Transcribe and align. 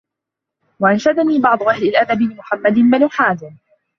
وَأَنْشَدَنِي 0.79 1.39
بَعْضُ 1.39 1.63
أَهْلِ 1.63 1.83
الْأَدَبِ 1.83 2.21
لِمُحَمَّدِ 2.21 2.73
بْنِ 2.73 3.07
حَازِمٍ 3.09 3.57